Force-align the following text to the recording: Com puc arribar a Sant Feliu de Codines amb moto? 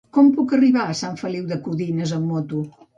Com 0.17 0.29
puc 0.37 0.55
arribar 0.57 0.87
a 0.87 0.95
Sant 1.03 1.21
Feliu 1.23 1.47
de 1.55 1.61
Codines 1.69 2.19
amb 2.21 2.31
moto? 2.35 2.69